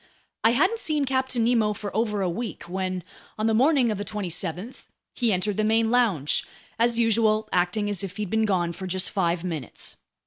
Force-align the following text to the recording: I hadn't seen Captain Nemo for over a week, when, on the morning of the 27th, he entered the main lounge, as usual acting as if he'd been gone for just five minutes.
I 0.43 0.53
hadn't 0.53 0.79
seen 0.79 1.05
Captain 1.05 1.43
Nemo 1.43 1.73
for 1.73 1.95
over 1.95 2.23
a 2.23 2.27
week, 2.27 2.63
when, 2.63 3.03
on 3.37 3.45
the 3.45 3.53
morning 3.53 3.91
of 3.91 3.99
the 3.99 4.03
27th, 4.03 4.87
he 5.13 5.31
entered 5.31 5.57
the 5.57 5.63
main 5.63 5.91
lounge, 5.91 6.43
as 6.79 6.97
usual 6.97 7.47
acting 7.53 7.87
as 7.87 8.03
if 8.03 8.17
he'd 8.17 8.31
been 8.31 8.45
gone 8.45 8.73
for 8.73 8.87
just 8.87 9.11
five 9.11 9.43
minutes. 9.43 9.97